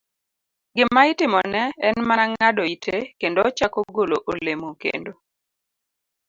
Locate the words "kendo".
3.19-3.39, 4.81-5.13